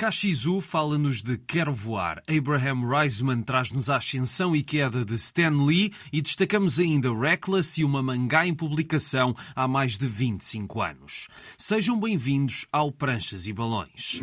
[0.00, 2.22] Kashizu fala-nos de Quero Voar.
[2.26, 7.84] Abraham Reisman traz-nos a ascensão e queda de Stan Lee e destacamos ainda Reckless e
[7.84, 11.28] uma mangá em publicação há mais de 25 anos.
[11.58, 14.22] Sejam bem-vindos ao Pranchas e Balões.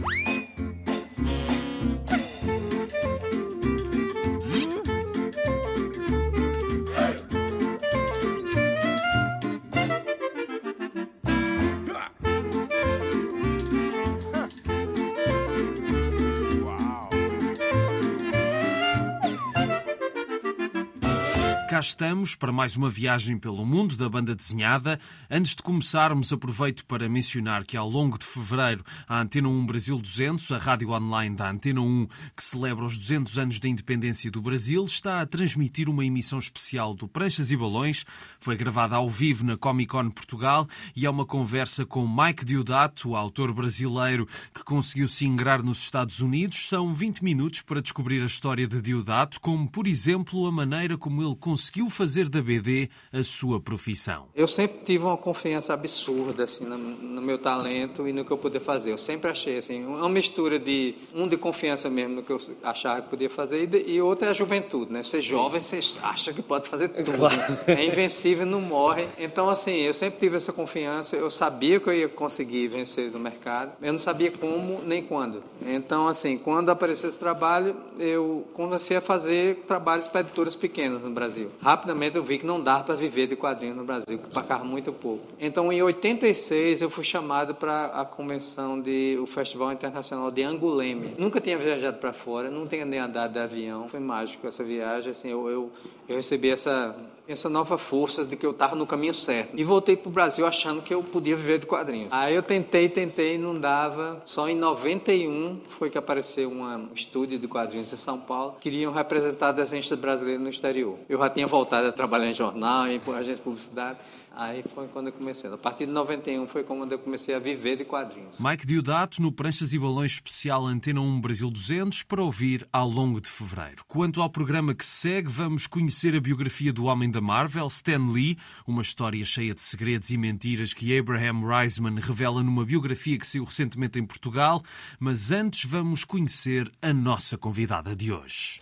[21.78, 25.00] Cá estamos para mais uma viagem pelo mundo da banda desenhada.
[25.30, 29.96] Antes de começarmos, aproveito para mencionar que ao longo de fevereiro a Antena 1 Brasil
[30.00, 34.42] 200, a rádio online da Antena 1, que celebra os 200 anos da independência do
[34.42, 38.06] Brasil, está a transmitir uma emissão especial do Pranchas e Balões.
[38.40, 43.10] Foi gravada ao vivo na Comic Con Portugal e é uma conversa com Mike Diodato,
[43.10, 46.68] o autor brasileiro que conseguiu se ingrar nos Estados Unidos.
[46.68, 51.22] São 20 minutos para descobrir a história de Diodato, como, por exemplo, a maneira como
[51.22, 54.28] ele conseguiu conseguiu fazer da BD a sua profissão?
[54.34, 58.38] Eu sempre tive uma confiança absurda assim no, no meu talento e no que eu
[58.38, 58.92] podia fazer.
[58.92, 63.02] Eu sempre achei assim uma mistura de um de confiança mesmo no que eu achava
[63.02, 65.04] que podia fazer e, de, e outra é a juventude, né?
[65.04, 67.18] Você é jovem, você acha que pode fazer tudo.
[67.18, 67.58] Claro.
[67.68, 69.06] É invencível, não morre.
[69.18, 71.18] Então assim, eu sempre tive essa confiança.
[71.18, 73.74] Eu sabia que eu ia conseguir vencer no mercado.
[73.82, 75.44] Eu não sabia como nem quando.
[75.66, 81.10] Então assim, quando apareceu esse trabalho, eu comecei a fazer trabalhos para editoras pequenas no
[81.10, 84.64] Brasil rapidamente eu vi que não dava para viver de quadrinhos no Brasil, que pagava
[84.64, 85.24] muito pouco.
[85.40, 91.14] Então, em 86, eu fui chamado para a convenção do Festival Internacional de Anguleme.
[91.18, 93.88] Nunca tinha viajado para fora, não tinha nem andado de avião.
[93.90, 95.12] Foi mágico essa viagem.
[95.12, 95.72] Assim, eu, eu,
[96.08, 96.96] eu recebi essa
[97.28, 99.52] essa nova força de que eu estava no caminho certo.
[99.54, 102.08] E voltei para o Brasil achando que eu podia viver de quadrinhos.
[102.12, 104.22] Aí eu tentei, tentei, não dava.
[104.26, 108.56] Só em 91 foi que apareceu um estúdio de quadrinhos em São Paulo.
[108.60, 110.98] Queriam representar desenhistas brasileiros no exterior.
[111.10, 113.98] Eu já tinha voltado a trabalhar em jornal, em agência de publicidade.
[114.38, 115.52] Aí foi quando eu comecei.
[115.52, 118.38] A partir de 91 foi quando eu comecei a viver de quadrinhos.
[118.40, 123.20] Mike Diodato no Pranchas e Balões Especial Antena 1 Brasil 200 para ouvir ao longo
[123.20, 123.84] de fevereiro.
[123.88, 128.38] Quanto ao programa que segue, vamos conhecer a biografia do homem da Marvel, Stan Lee,
[128.68, 133.44] uma história cheia de segredos e mentiras que Abraham Reisman revela numa biografia que saiu
[133.44, 134.62] recentemente em Portugal.
[135.00, 138.62] Mas antes vamos conhecer a nossa convidada de hoje.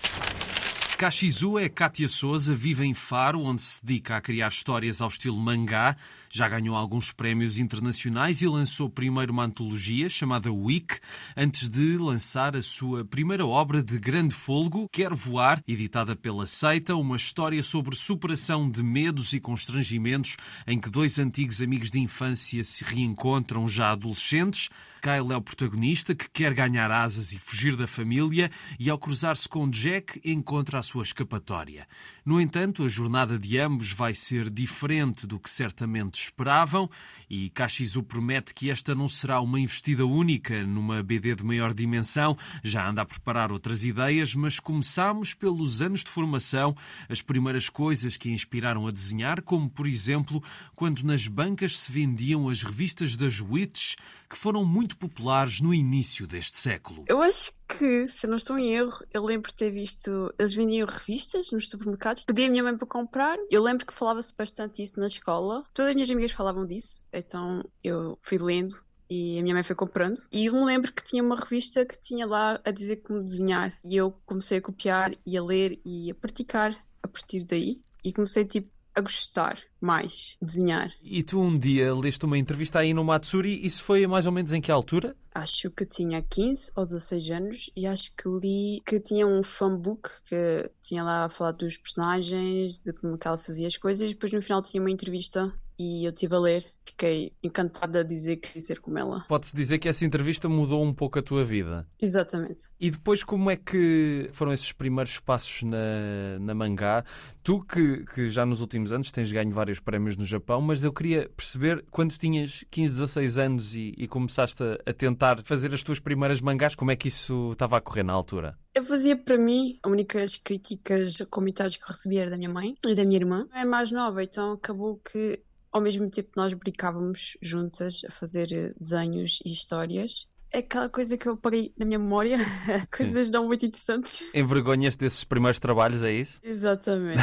[0.97, 5.37] Kashizu é Kátia Souza, vive em Faro, onde se dedica a criar histórias ao estilo
[5.37, 5.97] mangá.
[6.29, 10.97] Já ganhou alguns prémios internacionais e lançou primeiro uma antologia chamada Week,
[11.35, 16.95] antes de lançar a sua primeira obra de grande folgo, Quero Voar, editada pela Seita,
[16.95, 22.63] uma história sobre superação de medos e constrangimentos em que dois antigos amigos de infância
[22.63, 24.69] se reencontram já adolescentes.
[25.05, 28.49] Kyle é o protagonista que quer ganhar asas e fugir da família
[28.79, 31.87] e, ao cruzar-se com Jack, encontra a sua escapatória.
[32.25, 36.89] No entanto, a jornada de ambos vai ser diferente do que certamente esperavam
[37.29, 42.37] e Kashizu promete que esta não será uma investida única numa BD de maior dimensão.
[42.63, 46.75] Já anda a preparar outras ideias, mas começamos pelos anos de formação,
[47.09, 50.43] as primeiras coisas que a inspiraram a desenhar, como por exemplo,
[50.75, 53.95] quando nas bancas se vendiam as revistas das Witches
[54.29, 57.05] que foram muito populares no início deste século.
[57.07, 60.33] Eu acho que, se não estou em erro, eu lembro de ter visto.
[60.37, 63.37] Eles vendiam revistas nos supermercados, pedi a minha mãe para comprar.
[63.49, 65.63] Eu lembro que falava-se bastante isso na escola.
[65.73, 68.75] Todas as minhas amigas falavam disso, então eu fui lendo
[69.09, 70.21] e a minha mãe foi comprando.
[70.31, 73.77] E eu me lembro que tinha uma revista que tinha lá a dizer como desenhar.
[73.83, 77.81] E eu comecei a copiar e a ler e a praticar a partir daí.
[78.03, 80.91] E comecei tipo a gostar mais desenhar.
[81.01, 84.51] E tu um dia leste uma entrevista aí no Matsuri, isso foi mais ou menos
[84.51, 85.15] em que altura?
[85.33, 90.09] Acho que tinha 15 ou 16 anos e acho que li que tinha um fanbook
[90.27, 94.13] que tinha lá a falar dos personagens, de como que ela fazia as coisas, e
[94.13, 98.37] depois no final tinha uma entrevista e eu estive a ler, fiquei encantada a dizer
[98.37, 99.25] que ser como ela.
[99.27, 101.85] Pode-se dizer que essa entrevista mudou um pouco a tua vida.
[102.01, 102.69] Exatamente.
[102.79, 107.03] E depois, como é que foram esses primeiros passos na, na mangá?
[107.43, 110.91] Tu, que, que já nos últimos anos tens ganho vários prémios no Japão, mas eu
[110.91, 115.83] queria perceber, quando tinhas 15, 16 anos e, e começaste a, a tentar fazer as
[115.83, 118.57] tuas primeiras mangás, como é que isso estava a correr na altura?
[118.73, 122.75] Eu fazia para mim, as únicas críticas, comentários que eu recebia era da minha mãe
[122.85, 123.47] e da minha irmã.
[123.51, 125.41] Eu era mais nova, então acabou que
[125.71, 130.27] ao mesmo tempo nós brincávamos juntas a fazer desenhos e histórias.
[130.55, 132.37] É aquela coisa que eu apaguei na minha memória,
[132.95, 134.23] coisas não muito interessantes.
[134.33, 136.39] Envergonhas desses primeiros trabalhos, é isso?
[136.41, 137.19] Exatamente.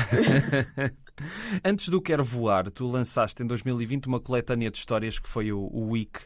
[1.64, 5.60] Antes do Quero Voar, tu lançaste em 2020 uma coletânea de histórias que foi o,
[5.60, 6.20] o Week.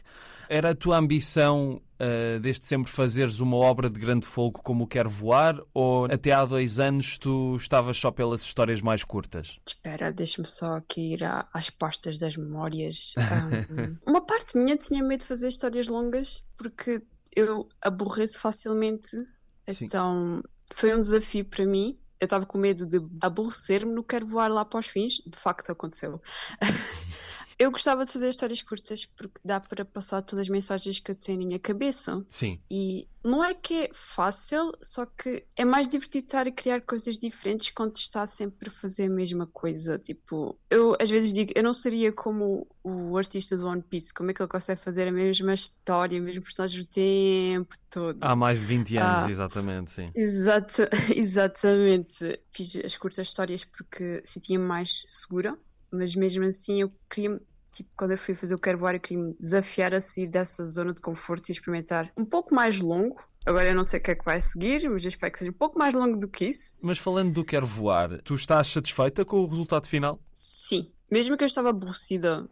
[0.49, 5.07] Era a tua ambição uh, desde sempre fazeres uma obra de grande folgo como Quer
[5.07, 9.59] Voar ou até há dois anos tu estavas só pelas histórias mais curtas?
[9.65, 13.13] Espera, deixa-me só aqui ir à, às pastas das memórias.
[13.27, 17.01] Um, uma parte minha tinha medo de fazer histórias longas porque
[17.35, 19.09] eu aborreço facilmente,
[19.67, 19.85] Sim.
[19.85, 24.49] então foi um desafio para mim eu estava com medo de aborrecer-me no quero voar
[24.49, 25.21] lá para os fins.
[25.25, 26.19] De facto, aconteceu.
[27.59, 31.15] eu gostava de fazer histórias curtas porque dá para passar todas as mensagens que eu
[31.15, 32.23] tenho na minha cabeça.
[32.29, 32.59] Sim.
[32.69, 37.17] E não é que é fácil, só que é mais divertido estar a criar coisas
[37.17, 39.97] diferentes quando está sempre a fazer a mesma coisa.
[39.97, 44.29] Tipo, eu às vezes digo, eu não seria como o artista do One Piece, como
[44.29, 48.19] é que ele consegue fazer a mesma história, o mesmo personagem o tempo todo.
[48.21, 50.11] Há mais de 20 anos, ah, exatamente, sim.
[50.15, 50.83] Exato,
[51.13, 52.39] exatamente.
[52.51, 55.57] Fiz as curtas histórias porque se tinha mais segura,
[55.91, 57.41] mas mesmo assim eu queria
[57.71, 60.65] tipo, quando eu fui fazer o Quero Voar, eu queria me desafiar a sair dessa
[60.65, 63.17] zona de conforto e experimentar um pouco mais longo.
[63.45, 65.51] Agora eu não sei o que é que vai seguir, mas eu espero que seja
[65.51, 66.77] um pouco mais longo do que isso.
[66.81, 70.19] Mas falando do Quero Voar, tu estás satisfeita com o resultado final?
[70.33, 70.91] Sim.
[71.09, 72.45] Mesmo que eu estava aborrecida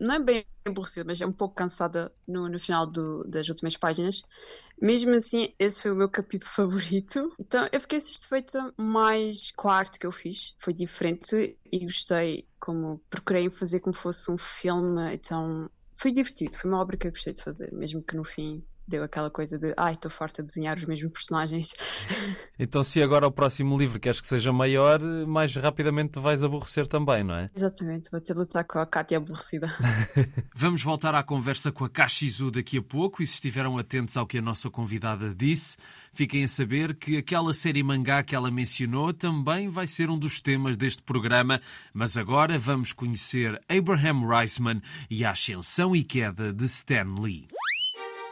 [0.00, 3.76] não é bem aborrecida, mas é um pouco cansada no, no final do, das últimas
[3.76, 4.22] páginas.
[4.80, 7.32] Mesmo assim, esse foi o meu capítulo favorito.
[7.38, 10.54] Então, eu fiquei satisfeita mais com arte que eu fiz.
[10.58, 15.14] Foi diferente e gostei, como procurei fazer como fosse um filme.
[15.14, 16.56] Então, foi divertido.
[16.56, 19.58] Foi uma obra que eu gostei de fazer, mesmo que no fim deu aquela coisa
[19.58, 21.74] de ai, estou farta de desenhar os mesmos personagens.
[22.62, 26.86] Então, se agora o próximo livro queres que seja maior, mais rapidamente te vais aborrecer
[26.86, 27.50] também, não é?
[27.56, 29.66] Exatamente, vou ter de lutar com a Kátia aborrecida.
[30.54, 34.26] Vamos voltar à conversa com a Kashizu daqui a pouco e se estiveram atentos ao
[34.26, 35.78] que a nossa convidada disse,
[36.12, 40.42] fiquem a saber que aquela série mangá que ela mencionou também vai ser um dos
[40.42, 41.62] temas deste programa,
[41.94, 47.48] mas agora vamos conhecer Abraham Reisman e a ascensão e queda de Stan Lee.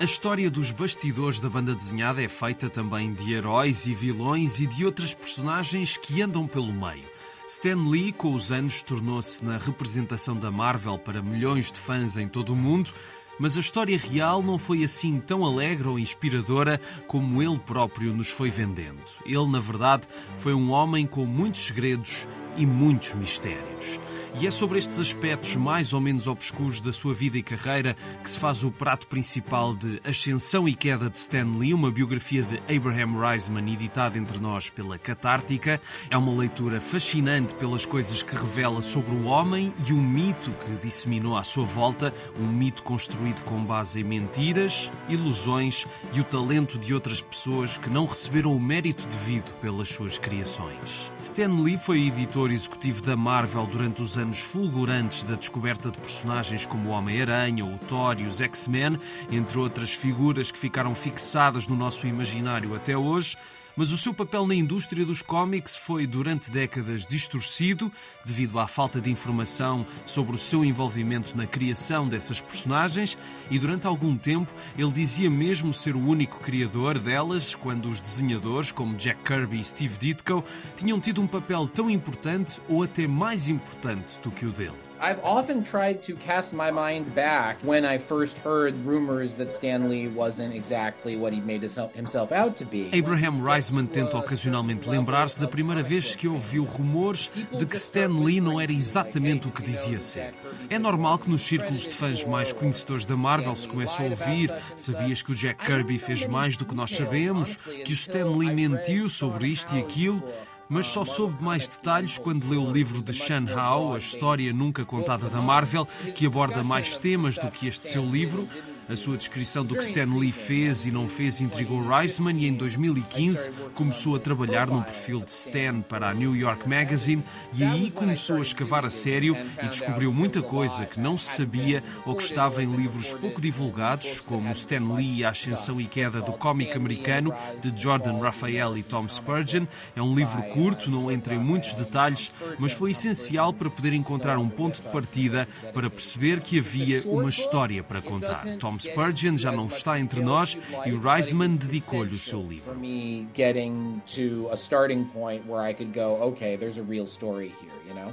[0.01, 4.67] A história dos bastidores da banda desenhada é feita também de heróis e vilões e
[4.69, 7.03] de outras personagens que andam pelo meio.
[7.49, 12.29] Stan Lee, com os anos, tornou-se na representação da Marvel para milhões de fãs em
[12.29, 12.93] todo o mundo,
[13.41, 18.31] mas a história real não foi assim tão alegre ou inspiradora como ele próprio nos
[18.31, 19.03] foi vendendo.
[19.27, 20.07] Ele, na verdade,
[20.37, 22.25] foi um homem com muitos segredos
[22.57, 23.99] e muitos mistérios.
[24.41, 28.31] E é sobre estes aspectos mais ou menos obscuros da sua vida e carreira que
[28.31, 32.59] se faz o prato principal de Ascensão e Queda de Stan Lee, uma biografia de
[32.73, 35.81] Abraham Reisman editada entre nós pela Catártica.
[36.11, 40.77] É uma leitura fascinante pelas coisas que revela sobre o homem e o mito que
[40.77, 46.79] disseminou à sua volta, um mito construído com base em mentiras, ilusões e o talento
[46.79, 51.11] de outras pessoas que não receberam o mérito devido pelas suas criações.
[51.19, 56.67] Stan Lee foi editor executivo da Marvel durante os anos fulgurantes da descoberta de personagens
[56.67, 58.99] como o Homem-Aranha, o Thor e os X-Men,
[59.31, 63.37] entre outras figuras que ficaram fixadas no nosso imaginário até hoje,
[63.79, 67.93] mas o seu papel na indústria dos cómics foi durante décadas distorcido
[68.25, 73.17] devido à falta de informação sobre o seu envolvimento na criação dessas personagens
[73.49, 78.73] e durante algum tempo ele dizia mesmo ser o único criador delas quando os desenhadores
[78.73, 83.49] como Jack Kirby e Steve Ditko tinham tido um papel tão importante ou até mais
[83.49, 84.88] importante do que o dele.
[85.01, 89.89] I've often tried to cast my mind back when I first heard rumors that Stan
[89.89, 92.91] Lee wasn't exactly what he made himself out to be.
[92.93, 98.41] Abraham Reisman tenta ocasionalmente lembrar-se da primeira vez que ouviu rumores de que Stan Lee
[98.41, 100.35] não era exatamente o que dizia ser.
[100.69, 104.53] É normal que nos círculos de fãs mais conhecedores da Marvel se comece a ouvir
[104.77, 108.53] sabias que o Jack Kirby fez mais do que nós sabemos, que o Stan Lee
[108.53, 110.23] mentiu sobre isto e aquilo
[110.69, 114.85] mas só soube mais detalhes quando leu o livro de Shan Hao, A História Nunca
[114.85, 118.49] Contada da Marvel, que aborda mais temas do que este seu livro,
[118.89, 122.55] a sua descrição do que Stan Lee fez e não fez intrigou Reisman e em
[122.55, 127.23] 2015 começou a trabalhar num perfil de Stan para a New York Magazine
[127.55, 131.85] e aí começou a escavar a sério e descobriu muita coisa que não se sabia
[132.07, 136.33] ou que estava em livros pouco divulgados, como Stan Lee A Ascensão e Queda do
[136.33, 139.67] cómic americano de Jordan Raphael e Tom Spurgeon.
[139.95, 144.39] É um livro curto, não entra em muitos detalhes, mas foi essencial para poder encontrar
[144.39, 148.45] um ponto de partida para perceber que havia uma história para contar.
[148.59, 152.77] Tom Spurgeon já não está entre nós e o Reisman dedicou-lhe o seu livro.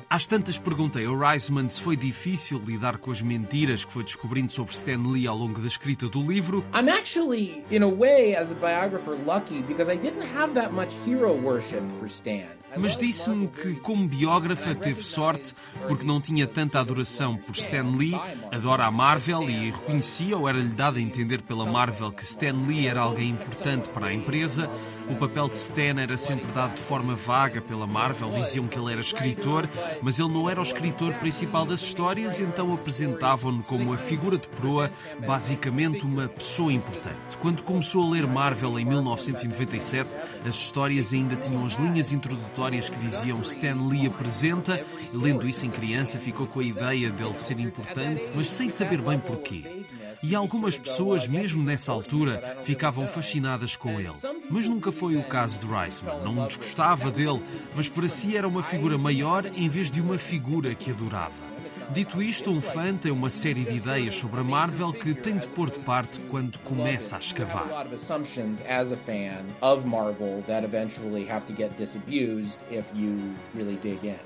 [0.09, 4.51] Às tantas perguntei ao Reisman se foi difícil lidar com as mentiras que foi descobrindo
[4.51, 6.63] sobre Stan Lee ao longo da escrita do livro.
[6.73, 10.93] I'm actually, in a way, as a biographer, lucky because I didn't have that much
[11.05, 15.53] hero worship for Stan mas disse-me que, como biógrafa, teve sorte
[15.87, 18.19] porque não tinha tanta adoração por Stan Lee,
[18.51, 22.65] adora a Marvel e reconhecia ou era era-lhe dado a entender pela Marvel que Stan
[22.65, 24.69] Lee era alguém importante para a empresa.
[25.09, 28.91] O papel de Stan era sempre dado de forma vaga pela Marvel, diziam que ele
[28.91, 29.69] era escritor,
[30.01, 34.47] mas ele não era o escritor principal das histórias, então apresentavam-no como a figura de
[34.47, 34.91] proa,
[35.25, 37.37] basicamente uma pessoa importante.
[37.39, 42.97] Quando começou a ler Marvel em 1997, as histórias ainda tinham as linhas introdutórias que
[42.97, 44.83] diziam Stan Lee apresenta,
[45.13, 49.19] lendo isso em criança ficou com a ideia dele ser importante, mas sem saber bem
[49.19, 49.85] porquê.
[50.23, 54.11] E algumas pessoas, mesmo nessa altura, ficavam fascinadas com ele.
[54.49, 56.23] Mas nunca foi o caso de Reisman.
[56.23, 57.41] Não desgostava dele,
[57.75, 61.54] mas para si era uma figura maior em vez de uma figura que adorava.
[61.91, 65.47] Dito isto, um fã tem uma série de ideias sobre a Marvel que tem de
[65.47, 67.67] pôr de parte quando começa a escavar.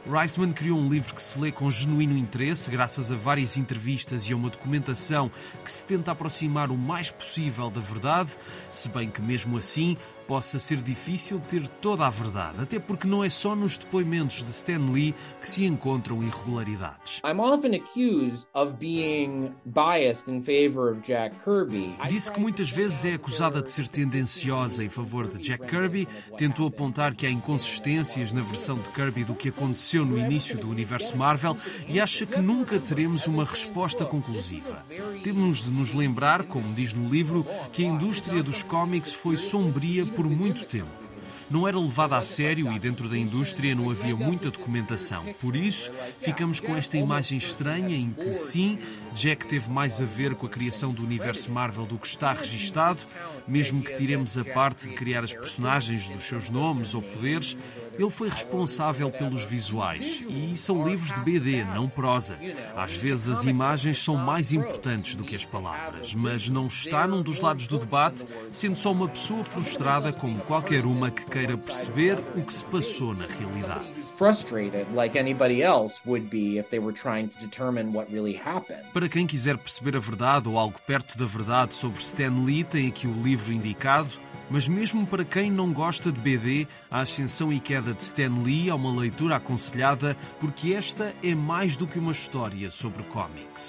[0.10, 4.34] Reisman criou um livro que se lê com genuíno interesse, graças a várias entrevistas e
[4.34, 5.30] a uma documentação
[5.64, 8.36] que se tenta aproximar o mais possível da verdade,
[8.72, 9.98] se bem que mesmo assim
[10.30, 14.52] possa ser difícil ter toda a verdade, até porque não é só nos depoimentos de
[14.52, 17.20] Stan Lee que se encontram irregularidades.
[17.26, 21.96] I'm often accused of being biased in favor of Jack Kirby.
[22.08, 26.08] Disse que muitas vezes é acusada de ser tendenciosa em favor de Jack Kirby,
[26.38, 30.70] tentou apontar que há inconsistências na versão de Kirby do que aconteceu no início do
[30.70, 31.58] universo Marvel
[31.88, 34.86] e acha que nunca teremos uma resposta conclusiva.
[35.24, 40.06] Temos de nos lembrar, como diz no livro, que a indústria dos cómics foi sombria
[40.19, 41.00] por muito tempo.
[41.50, 45.26] Não era levada a sério e dentro da indústria não havia muita documentação.
[45.42, 48.78] Por isso, ficamos com esta imagem estranha em que, sim,
[49.16, 53.00] Jack teve mais a ver com a criação do universo Marvel do que está registado,
[53.48, 57.58] mesmo que tiremos a parte de criar as personagens dos seus nomes ou poderes,
[58.00, 62.40] ele foi responsável pelos visuais e são livros de BD, não prosa.
[62.76, 67.22] Às vezes as imagens são mais importantes do que as palavras, mas não está num
[67.22, 72.18] dos lados do debate, sendo só uma pessoa frustrada como qualquer uma que queira perceber
[72.36, 73.92] o que se passou na realidade.
[78.94, 82.88] Para quem quiser perceber a verdade ou algo perto da verdade sobre Stan Lee, tem
[82.88, 84.29] aqui o livro indicado.
[84.50, 88.70] Mas mesmo para quem não gosta de BD, a ascensão e queda de Stan Lee
[88.70, 93.62] é uma leitura aconselhada porque esta é mais do que uma história sobre cómics.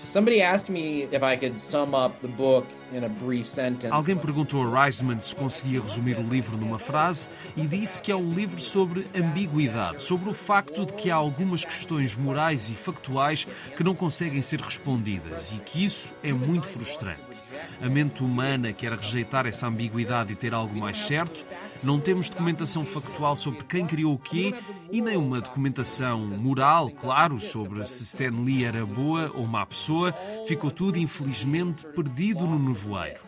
[3.90, 8.16] Alguém perguntou a Reisman se conseguia resumir o livro numa frase e disse que é
[8.16, 13.46] um livro sobre ambiguidade, sobre o facto de que há algumas questões morais e factuais
[13.76, 17.42] que não conseguem ser respondidas e que isso é muito frustrante.
[17.82, 21.44] A mente humana quer rejeitar essa ambiguidade e ter algo algo mais certo.
[21.82, 24.54] Não temos documentação factual sobre quem criou o quê
[24.90, 30.14] e nem uma documentação moral, claro, sobre se Stan Lee era boa ou má pessoa.
[30.46, 33.20] Ficou tudo, infelizmente, perdido no nevoeiro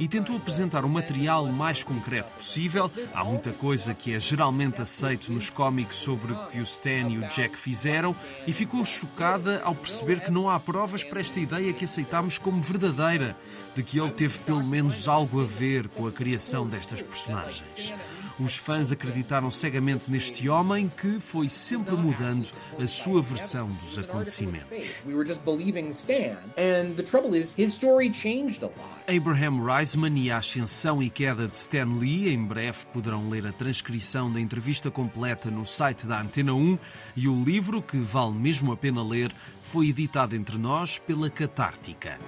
[0.00, 2.90] e tentou apresentar o material mais concreto possível.
[3.12, 7.18] Há muita coisa que é geralmente aceito nos cómics sobre o que o Stan e
[7.18, 8.16] o Jack fizeram
[8.46, 12.62] e ficou chocada ao perceber que não há provas para esta ideia que aceitamos como
[12.62, 13.36] verdadeira,
[13.76, 17.92] de que ele teve pelo menos algo a ver com a criação destas personagens.
[18.42, 22.48] Os fãs acreditaram cegamente neste homem que foi sempre mudando
[22.82, 25.02] a sua versão dos acontecimentos.
[29.06, 32.30] Abraham Reisman e a ascensão e queda de Stan Lee.
[32.30, 36.78] Em breve poderão ler a transcrição da entrevista completa no site da Antena 1
[37.16, 42.18] e o livro, que vale mesmo a pena ler, foi editado entre nós pela Catártica.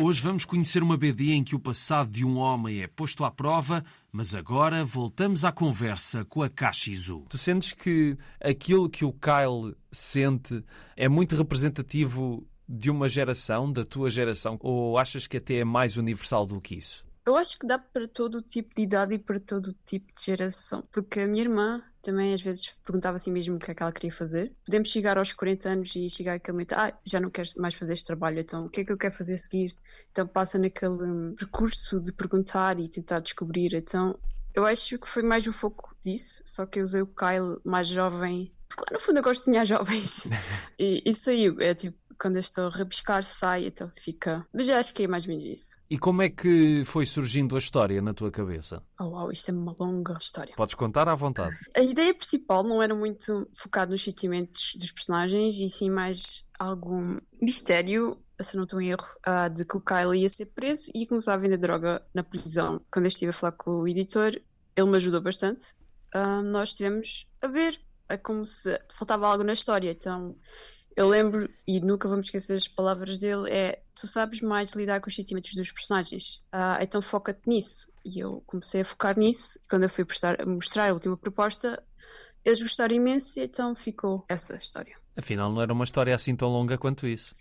[0.00, 3.32] Hoje vamos conhecer uma BD em que o passado de um homem é posto à
[3.32, 7.24] prova, mas agora voltamos à conversa com a Kashizu.
[7.28, 10.62] Tu sentes que aquilo que o Kyle sente
[10.96, 15.96] é muito representativo de uma geração, da tua geração, ou achas que até é mais
[15.96, 17.04] universal do que isso?
[17.28, 20.10] Eu acho que dá para todo o tipo de idade e para todo o tipo
[20.18, 23.74] de geração, porque a minha irmã também às vezes perguntava assim mesmo o que é
[23.74, 24.50] que ela queria fazer.
[24.64, 27.92] Podemos chegar aos 40 anos e chegar àquele momento, ah, já não quero mais fazer
[27.92, 29.76] este trabalho, então o que é que eu quero fazer a seguir?
[30.10, 33.74] Então passa naquele um, percurso de perguntar e tentar descobrir.
[33.74, 34.18] Então
[34.54, 37.88] eu acho que foi mais o foco disso, só que eu usei o Kyle mais
[37.88, 40.26] jovem, porque lá no fundo eu gosto de sonhar jovens.
[40.80, 44.46] e, e saiu, é tipo, quando eu estou a rabiscar sai, então fica.
[44.52, 45.76] Mas já acho que é mais ou menos isso.
[45.88, 48.82] E como é que foi surgindo a história na tua cabeça?
[49.00, 50.54] Oh, uau, isto é uma longa história.
[50.56, 51.56] Podes contar à vontade.
[51.76, 57.18] A ideia principal não era muito focada nos sentimentos dos personagens e sim mais algum
[57.40, 61.04] mistério se não estou em erro, uh, de que o Kyle ia ser preso e
[61.08, 62.80] começar a vender droga na prisão.
[62.88, 64.40] Quando eu estive a falar com o editor,
[64.76, 65.74] ele me ajudou bastante.
[66.14, 70.34] Uh, nós estivemos a ver é como se faltava algo na história, então
[70.98, 75.06] Eu lembro, e nunca vamos esquecer as palavras dele, é tu sabes mais lidar com
[75.06, 77.86] os sentimentos dos personagens, ah, então foca-te nisso.
[78.04, 81.80] E eu comecei a focar nisso, e quando eu fui prestar, mostrar a última proposta,
[82.44, 84.96] eles gostaram imenso, e então ficou essa história.
[85.16, 87.32] Afinal, não era uma história assim tão longa quanto isso.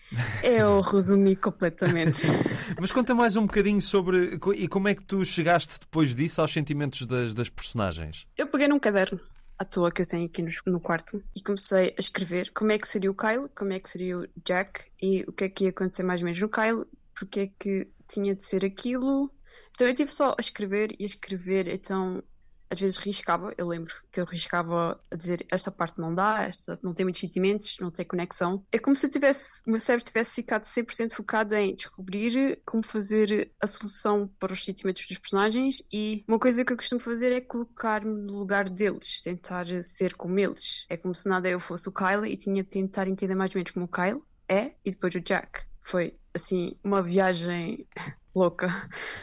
[0.44, 2.28] Eu resumi completamente.
[2.80, 4.40] Mas conta mais um bocadinho sobre.
[4.56, 8.28] E como é que tu chegaste depois disso aos sentimentos das, das personagens?
[8.38, 9.20] Eu peguei num caderno
[9.60, 12.78] à toa que eu tenho aqui no, no, quarto e comecei a escrever como é
[12.78, 15.64] que seria o Kyle, como é que seria o Jack e o que é que
[15.64, 16.86] ia acontecer mais ou menos no Kyle,
[17.18, 19.32] porque é que tinha de ser aquilo.
[19.72, 22.24] Então eu tive só a escrever e a escrever, então
[22.70, 26.80] às vezes riscava, eu lembro que eu riscava a dizer esta parte não dá, esta
[26.84, 28.66] não tem muitos sentimentos, não tem conexão.
[28.72, 33.52] É como se tivesse, o meu cérebro tivesse ficado 100% focado em descobrir como fazer
[33.62, 37.42] a solução para os sentimentos dos personagens e uma coisa que eu costumo fazer é
[37.42, 40.86] colocar-me no lugar deles, tentar ser como eles.
[40.90, 43.60] É como se nada eu fosse o Kyle e tinha de tentar entender mais ou
[43.60, 45.66] menos como o Kyle é e depois o Jack.
[45.82, 47.88] Foi assim uma viagem
[48.38, 48.68] louca.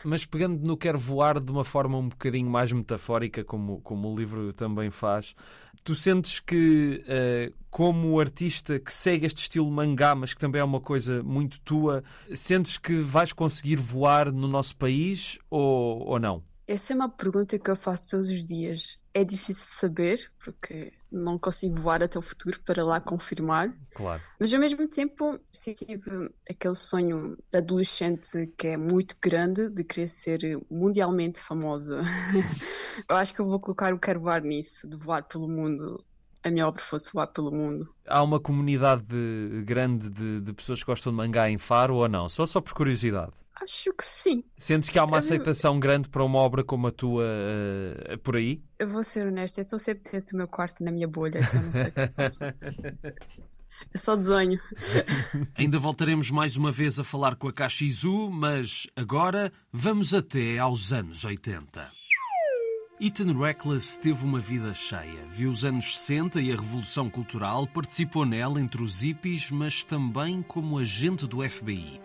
[0.04, 4.16] Mas pegando no Quer Voar de uma forma um bocadinho mais metafórica, como, como o
[4.16, 5.34] livro também faz,
[5.82, 10.64] tu sentes que, uh, como artista que segue este estilo mangá, mas que também é
[10.64, 12.02] uma coisa muito tua,
[12.34, 16.42] sentes que vais conseguir voar no nosso país ou, ou não?
[16.66, 19.03] Essa é uma pergunta que eu faço todos os dias.
[19.14, 23.72] É difícil de saber, porque não consigo voar até o futuro para lá confirmar.
[23.94, 24.20] Claro.
[24.38, 29.84] Mas ao mesmo tempo, se tive aquele sonho de adolescente que é muito grande, de
[29.84, 32.02] querer ser mundialmente famosa.
[33.08, 36.04] eu acho que eu vou colocar o quero voar nisso, de voar pelo mundo.
[36.42, 37.88] A minha obra fosse voar pelo mundo.
[38.06, 39.06] Há uma comunidade
[39.64, 42.28] grande de, de pessoas que gostam de mangá em Faro ou não?
[42.28, 43.32] Só só por curiosidade.
[43.62, 44.42] Acho que sim.
[44.58, 48.62] Sentes que há uma aceitação grande para uma obra como a tua uh, por aí?
[48.78, 51.62] Eu vou ser honesta, eu estou sempre dentro do meu quarto, na minha bolha, então
[51.62, 52.54] não sei o que se passa.
[53.92, 54.60] É só desenho.
[55.58, 60.92] Ainda voltaremos mais uma vez a falar com a Kashizu, mas agora vamos até aos
[60.92, 61.90] anos 80.
[63.00, 65.26] Ethan Reckless teve uma vida cheia.
[65.28, 70.40] Viu os anos 60 e a Revolução Cultural, participou nela entre os hippies, mas também
[70.42, 72.00] como agente do FBI.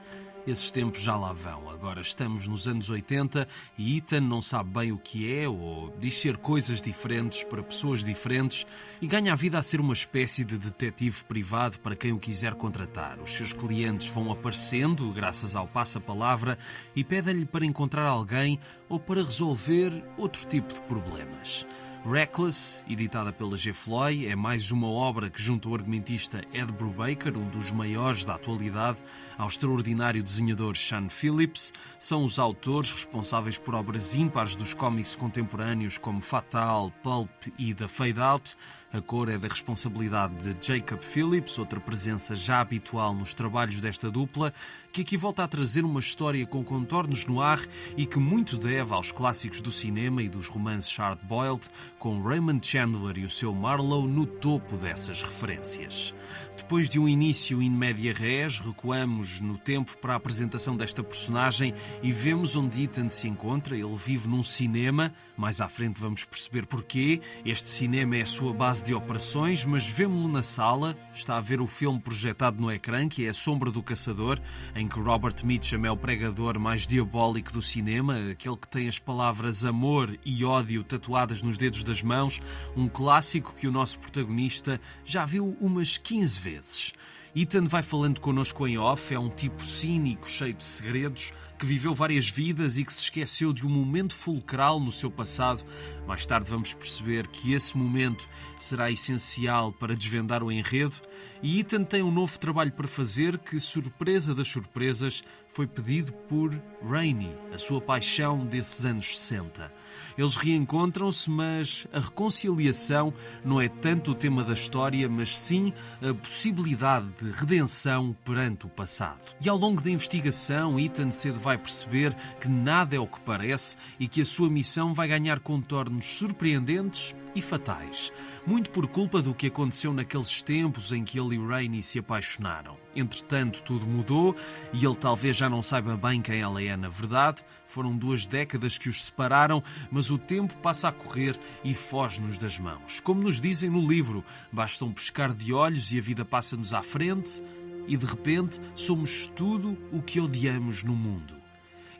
[0.47, 1.69] Esses tempos já lá vão.
[1.69, 3.47] Agora estamos nos anos 80
[3.77, 8.03] e Ethan não sabe bem o que é ou diz ser coisas diferentes para pessoas
[8.03, 8.65] diferentes
[9.01, 12.55] e ganha a vida a ser uma espécie de detetive privado para quem o quiser
[12.55, 13.19] contratar.
[13.19, 16.57] Os seus clientes vão aparecendo graças ao passa-palavra
[16.95, 21.65] e pedem-lhe para encontrar alguém ou para resolver outro tipo de problemas.
[22.05, 23.73] Reckless, editada pela G.
[23.73, 28.35] Floyd, é mais uma obra que junta o argumentista Ed Brubaker, um dos maiores da
[28.35, 28.97] atualidade,
[29.37, 31.73] ao extraordinário desenhador Sean Phillips.
[31.99, 37.87] São os autores responsáveis por obras ímpares dos cómics contemporâneos como Fatal, Pulp e The
[37.87, 38.55] Fade Out.
[38.91, 44.09] A cor é da responsabilidade de Jacob Phillips, outra presença já habitual nos trabalhos desta
[44.09, 44.51] dupla,
[44.91, 47.59] que aqui volta a trazer uma história com contornos no ar
[47.95, 51.67] e que muito deve aos clássicos do cinema e dos romances hard-boiled,
[51.99, 56.11] com Raymond Chandler e o seu Marlowe no topo dessas referências.
[56.59, 61.73] Depois de um início in media res, recuamos no tempo para a apresentação desta personagem
[62.03, 63.75] e vemos onde Ethan se encontra.
[63.75, 67.21] Ele vive num cinema, mais à frente vamos perceber porquê.
[67.45, 71.61] Este cinema é a sua base de operações, mas vemos-lo na sala, está a ver
[71.61, 74.39] o filme projetado no ecrã, que é A Sombra do Caçador,
[74.75, 78.99] em que Robert Mitchum é o pregador mais diabólico do cinema, aquele que tem as
[78.99, 82.39] palavras amor e ódio tatuadas nos dedos das mãos,
[82.75, 86.93] um clássico que o nosso protagonista já viu umas 15 vezes vezes.
[87.35, 91.93] Ethan vai falando connosco em off, é um tipo cínico, cheio de segredos, que viveu
[91.93, 95.63] várias vidas e que se esqueceu de um momento fulcral no seu passado.
[96.07, 100.95] Mais tarde vamos perceber que esse momento será essencial para desvendar o enredo.
[101.43, 106.51] E Ethan tem um novo trabalho para fazer que, surpresa das surpresas, foi pedido por
[106.81, 109.78] Rainey, a sua paixão desses anos 60.
[110.19, 116.13] Eles reencontram-se, mas a reconciliação não é tanto o tema da história, mas sim a
[116.13, 119.21] possibilidade de redenção perante o passado.
[119.39, 123.77] E ao longo da investigação, Ethan cedo vai perceber que nada é o que parece
[123.97, 128.11] e que a sua missão vai ganhar contornos surpreendentes e fatais.
[128.45, 132.77] Muito por culpa do que aconteceu naqueles tempos em que ele e Rainey se apaixonaram.
[132.95, 134.35] Entretanto, tudo mudou
[134.73, 137.43] e ele talvez já não saiba bem quem ela é na verdade.
[137.65, 142.59] Foram duas décadas que os separaram, mas o tempo passa a correr e foge-nos das
[142.59, 142.99] mãos.
[142.99, 146.81] Como nos dizem no livro, basta um pescar de olhos e a vida passa-nos à
[146.81, 147.41] frente
[147.87, 151.38] e de repente somos tudo o que odiamos no mundo.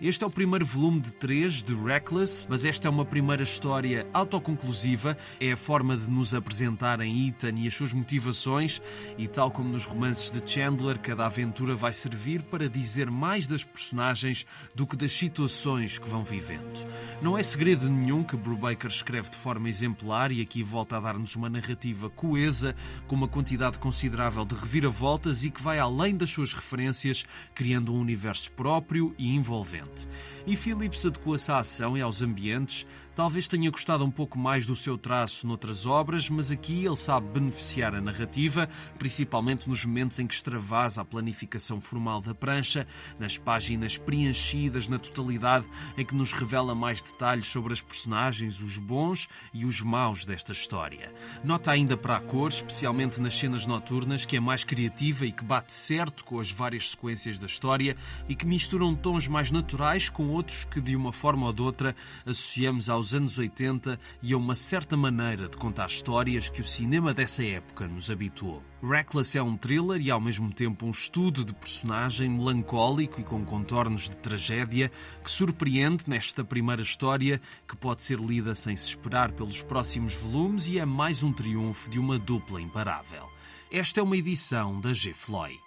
[0.02, 4.08] Este é o primeiro volume de três de Reckless, mas esta é uma primeira história
[4.14, 5.18] autoconclusiva.
[5.42, 8.82] É a forma de nos apresentarem Ethan e as suas motivações,
[9.18, 13.66] e tal como nos romances de Chandler, cada aventura vai servir para dizer mais das
[13.66, 16.88] personagens do que das situações que vão vivendo.
[17.22, 21.36] Não é segredo nenhum que Brubaker escreve de forma exemplar e aqui volta a dar-nos
[21.36, 22.74] uma narrativa coesa,
[23.08, 28.00] com uma quantidade considerável de reviravoltas e que vai além das suas referências, criando um
[28.00, 30.08] universo próprio e envolvente.
[30.48, 34.76] E Phillips adequa-se à ação e aos ambientes, Talvez tenha gostado um pouco mais do
[34.76, 40.28] seu traço noutras obras, mas aqui ele sabe beneficiar a narrativa, principalmente nos momentos em
[40.28, 42.88] que extravasa a planificação formal da prancha,
[43.19, 45.67] nas páginas preenchidas na totalidade,
[45.98, 50.54] em que nos revela mais detalhes sobre as personagens, os bons e os maus desta
[50.54, 51.12] história.
[51.43, 55.43] Nota ainda para a cor, especialmente nas cenas noturnas, que é mais criativa e que
[55.43, 57.98] bate certo com as várias sequências da história
[58.30, 61.95] e que misturam tons mais naturais com outros que, de uma forma ou de outra,
[62.26, 66.68] associamos aos aos anos 80 e a uma certa maneira de contar histórias que o
[66.68, 68.62] cinema dessa época nos habituou.
[68.84, 73.44] Reckless é um thriller e ao mesmo tempo um estudo de personagem melancólico e com
[73.46, 74.92] contornos de tragédia
[75.24, 80.68] que surpreende nesta primeira história que pode ser lida sem se esperar pelos próximos volumes
[80.68, 83.30] e é mais um triunfo de uma dupla imparável.
[83.72, 85.14] Esta é uma edição da G.
[85.14, 85.58] Floyd.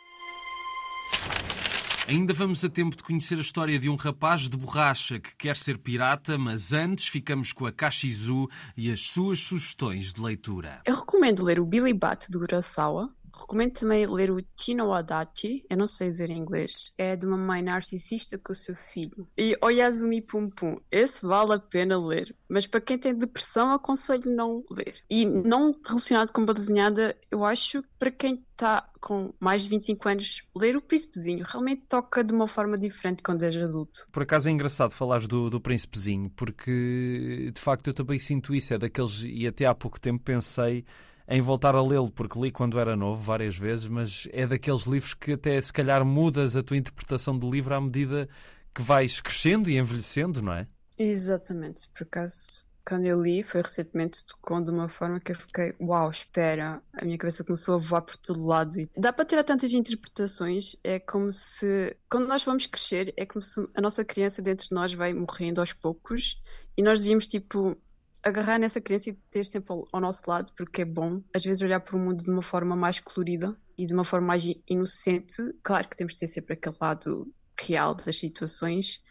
[2.08, 5.56] Ainda vamos a tempo de conhecer a história de um rapaz de borracha que quer
[5.56, 10.80] ser pirata, mas antes ficamos com a Kashizu e as suas sugestões de leitura.
[10.84, 15.76] Eu recomendo ler o Billy Bat do Urasawa, Recomendo também ler o Chino Adachi, eu
[15.76, 19.28] não sei dizer em inglês, é de uma mãe narcisista com o seu filho.
[19.36, 24.34] E Oyazumi Pum Pum, esse vale a pena ler, mas para quem tem depressão aconselho
[24.34, 25.02] não ler.
[25.10, 30.42] E não relacionado com desenhada, eu acho para quem está com mais de 25 anos,
[30.56, 34.06] ler o Príncipezinho realmente toca de uma forma diferente quando és adulto.
[34.12, 38.72] Por acaso é engraçado falares do, do Príncipezinho, porque de facto eu também sinto isso,
[38.74, 40.84] é daqueles, e até há pouco tempo pensei
[41.28, 45.14] em voltar a lê-lo, porque li quando era novo várias vezes, mas é daqueles livros
[45.14, 48.28] que até se calhar mudas a tua interpretação do livro à medida
[48.74, 50.66] que vais crescendo e envelhecendo, não é?
[50.98, 55.74] Exatamente, por acaso quando eu li foi recentemente tocou de uma forma que eu fiquei,
[55.80, 58.78] uau, espera, a minha cabeça começou a voar por todo lado.
[58.78, 63.42] E dá para ter tantas interpretações, é como se, quando nós vamos crescer, é como
[63.42, 66.42] se a nossa criança dentro de nós vai morrendo aos poucos
[66.76, 67.76] e nós devíamos, tipo,
[68.22, 71.80] agarrar nessa criança e ter sempre ao, nosso lado, porque é bom, às vezes, olhar
[71.80, 75.42] para o mundo de uma forma mais colorida e de uma forma mais inocente.
[75.62, 79.02] Claro que temos de ter sempre aquele lado real das situações,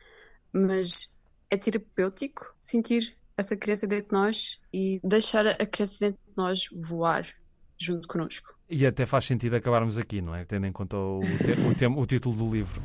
[0.53, 1.17] mas
[1.49, 6.65] é terapêutico sentir essa criança dentro de nós e deixar a criança dentro de nós
[6.89, 7.27] voar
[7.77, 8.55] junto connosco.
[8.69, 10.45] E até faz sentido acabarmos aqui, não é?
[10.45, 12.81] Tendo em conta o, o, o título do livro.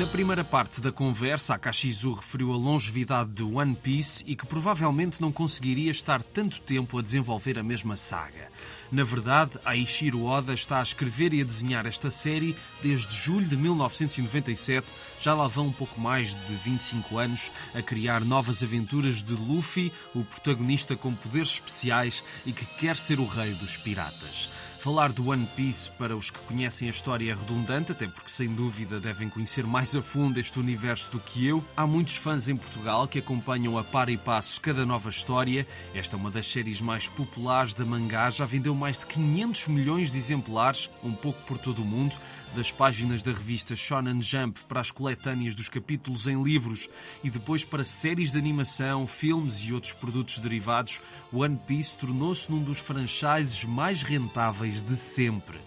[0.00, 4.46] Na primeira parte da conversa, a Kashizu referiu a longevidade de One Piece e que
[4.46, 8.48] provavelmente não conseguiria estar tanto tempo a desenvolver a mesma saga.
[8.90, 13.58] Na verdade, Aishiro Oda está a escrever e a desenhar esta série desde julho de
[13.58, 19.34] 1997, já lá vão um pouco mais de 25 anos, a criar novas aventuras de
[19.34, 24.48] Luffy, o protagonista com poderes especiais e que quer ser o rei dos piratas.
[24.80, 28.48] Falar do One Piece para os que conhecem a história é redundante, até porque sem
[28.48, 31.62] dúvida devem conhecer mais a fundo este universo do que eu.
[31.76, 35.66] Há muitos fãs em Portugal que acompanham a par e passo cada nova história.
[35.94, 40.10] Esta é uma das séries mais populares da mangá, já vendeu mais de 500 milhões
[40.10, 42.16] de exemplares, um pouco por todo o mundo
[42.54, 46.88] das páginas da revista Shonen Jump para as coletâneas dos capítulos em livros
[47.22, 51.00] e depois para séries de animação, filmes e outros produtos derivados,
[51.32, 55.58] One Piece tornou-se num dos franchises mais rentáveis de sempre.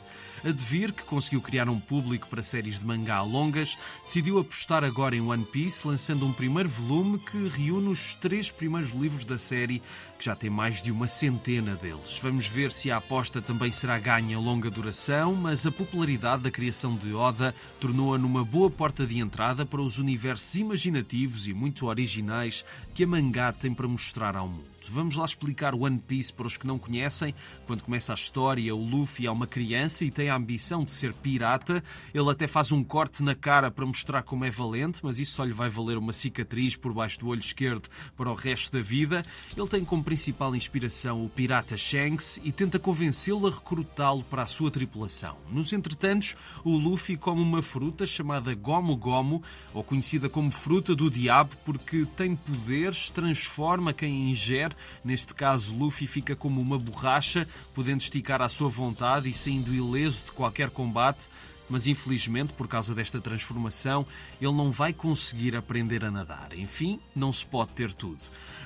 [0.45, 5.15] A Devir, que conseguiu criar um público para séries de mangá longas, decidiu apostar agora
[5.15, 9.81] em One Piece, lançando um primeiro volume que reúne os três primeiros livros da série,
[10.19, 12.19] que já tem mais de uma centena deles.
[12.21, 16.97] Vamos ver se a aposta também será ganha longa duração, mas a popularidade da criação
[16.97, 22.65] de Oda tornou-a numa boa porta de entrada para os universos imaginativos e muito originais
[22.93, 24.72] que a mangá tem para mostrar ao mundo.
[24.89, 27.33] Vamos lá explicar One Piece para os que não conhecem.
[27.65, 31.13] Quando começa a história, o Luffy é uma criança e tem a ambição de ser
[31.13, 31.83] pirata.
[32.13, 35.43] Ele até faz um corte na cara para mostrar como é valente, mas isso só
[35.43, 39.25] lhe vai valer uma cicatriz por baixo do olho esquerdo para o resto da vida.
[39.55, 44.47] Ele tem como principal inspiração o pirata Shanks e tenta convencê-lo a recrutá-lo para a
[44.47, 45.37] sua tripulação.
[45.51, 49.41] Nos entretantos, o Luffy come uma fruta chamada Gomu Gomu,
[49.73, 54.72] ou conhecida como fruta do diabo, porque tem poderes, transforma quem ingere
[55.03, 60.25] Neste caso, Luffy fica como uma borracha, podendo esticar à sua vontade e saindo ileso
[60.25, 61.29] de qualquer combate.
[61.69, 64.05] mas infelizmente, por causa desta transformação,
[64.39, 66.49] ele não vai conseguir aprender a nadar.
[66.53, 68.19] Enfim, não se pode ter tudo.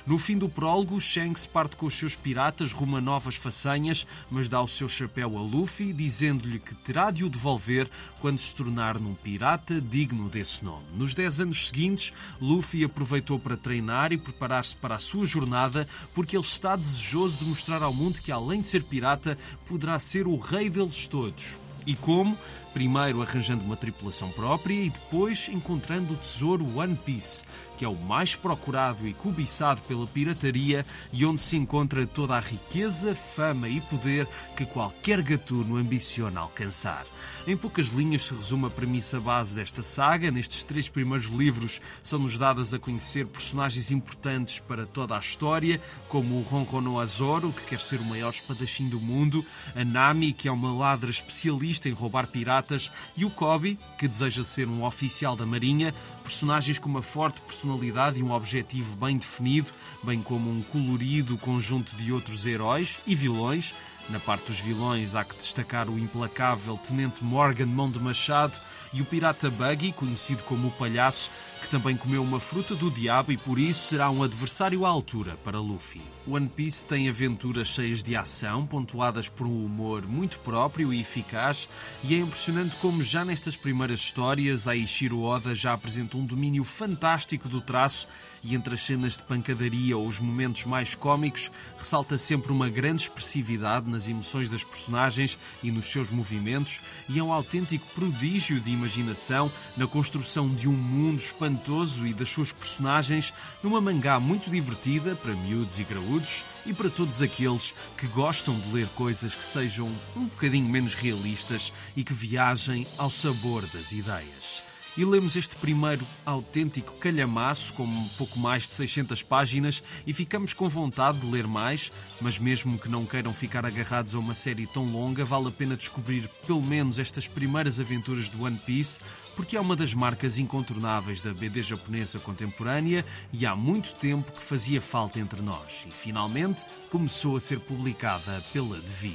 [0.08, 4.48] No fim do prólogo, Shanks parte com os seus piratas rumo a novas façanhas, mas
[4.48, 8.98] dá o seu chapéu a Luffy, dizendo-lhe que terá de o devolver quando se tornar
[8.98, 10.86] num pirata digno desse nome.
[10.94, 16.34] Nos 10 anos seguintes, Luffy aproveitou para treinar e preparar-se para a sua jornada, porque
[16.34, 20.38] ele está desejoso de mostrar ao mundo que, além de ser pirata, poderá ser o
[20.38, 21.58] rei deles todos.
[21.86, 22.34] E como?
[22.78, 27.44] Primeiro arranjando uma tripulação própria e depois encontrando o tesouro One Piece,
[27.76, 32.40] que é o mais procurado e cobiçado pela pirataria e onde se encontra toda a
[32.40, 37.04] riqueza, fama e poder que qualquer gatuno ambiciona alcançar.
[37.48, 40.30] Em poucas linhas se resume a premissa base desta saga.
[40.30, 46.36] Nestes três primeiros livros são-nos dadas a conhecer personagens importantes para toda a história, como
[46.36, 49.42] o Ronrono Azoro, que quer ser o maior espadachim do mundo,
[49.74, 52.67] a Nami, que é uma ladra especialista em roubar piratas,
[53.16, 58.20] e o Kobe, que deseja ser um oficial da Marinha, personagens com uma forte personalidade
[58.20, 59.70] e um objetivo bem definido,
[60.02, 63.74] bem como um colorido conjunto de outros heróis e vilões.
[64.08, 68.54] Na parte dos vilões há que destacar o implacável Tenente Morgan Mão de Machado
[68.92, 73.32] e o pirata Buggy, conhecido como o Palhaço, que também comeu uma fruta do diabo
[73.32, 76.02] e por isso será um adversário à altura para Luffy.
[76.26, 81.68] One Piece tem aventuras cheias de ação, pontuadas por um humor muito próprio e eficaz,
[82.04, 84.72] e é impressionante como já nestas primeiras histórias a
[85.14, 88.06] Oda já apresenta um domínio fantástico do traço
[88.42, 93.02] e entre as cenas de pancadaria ou os momentos mais cômicos, ressalta sempre uma grande
[93.02, 98.70] expressividade nas emoções das personagens e nos seus movimentos, e é um autêntico prodígio de
[98.70, 101.18] imaginação na construção de um mundo
[101.48, 103.32] espantoso e das suas personagens,
[103.62, 108.72] numa mangá muito divertida para miúdos e graúdos e para todos aqueles que gostam de
[108.72, 114.67] ler coisas que sejam um bocadinho menos realistas e que viajem ao sabor das ideias
[114.98, 120.68] e lemos este primeiro autêntico calhamaço com pouco mais de 600 páginas e ficamos com
[120.68, 121.88] vontade de ler mais,
[122.20, 125.76] mas mesmo que não queiram ficar agarrados a uma série tão longa, vale a pena
[125.76, 128.98] descobrir pelo menos estas primeiras aventuras do One Piece,
[129.36, 134.42] porque é uma das marcas incontornáveis da BD japonesa contemporânea e há muito tempo que
[134.42, 139.14] fazia falta entre nós e finalmente começou a ser publicada pela Devir.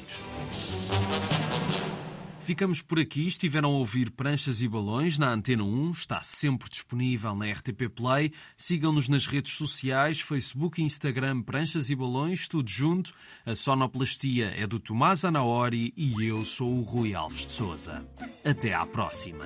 [2.44, 3.26] Ficamos por aqui.
[3.26, 5.92] Estiveram a ouvir Pranchas e Balões na Antena 1.
[5.92, 8.34] Está sempre disponível na RTP Play.
[8.58, 13.14] Sigam-nos nas redes sociais, Facebook e Instagram Pranchas e Balões, tudo junto.
[13.46, 18.06] A sonoplastia é do Tomás Anaori e eu sou o Rui Alves de Souza.
[18.44, 19.46] Até à próxima.